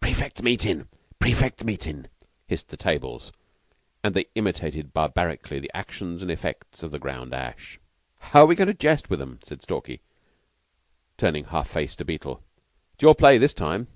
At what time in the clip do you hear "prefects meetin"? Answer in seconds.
0.00-0.88, 1.18-2.08